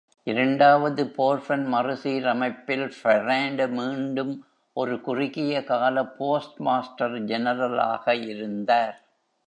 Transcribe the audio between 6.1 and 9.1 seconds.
Post master ஜெனரலாக இருந்தார்.